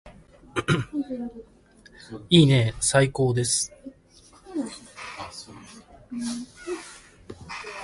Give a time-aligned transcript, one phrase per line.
[2.31, 3.71] いいねーー最高です